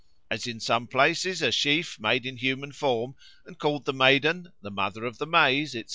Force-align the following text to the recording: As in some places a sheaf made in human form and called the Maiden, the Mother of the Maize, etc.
As 0.31 0.47
in 0.47 0.59
some 0.59 0.87
places 0.87 1.43
a 1.43 1.51
sheaf 1.51 1.99
made 1.99 2.25
in 2.25 2.37
human 2.37 2.71
form 2.71 3.13
and 3.45 3.59
called 3.59 3.85
the 3.85 3.93
Maiden, 3.93 4.51
the 4.59 4.71
Mother 4.71 5.05
of 5.05 5.19
the 5.19 5.27
Maize, 5.27 5.75
etc. 5.75 5.89